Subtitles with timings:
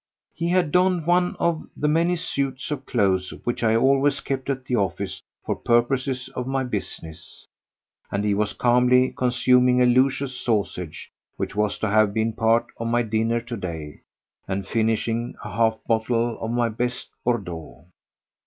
[0.33, 4.65] He had donned one of the many suits of clothes which I always kept at
[4.65, 7.45] the office for purposes of my business,
[8.11, 12.87] and he was calmly consuming a luscious sausage which was to have been part of
[12.87, 14.01] my dinner today,
[14.47, 17.85] and finishing a half bottle of my best Bordeaux.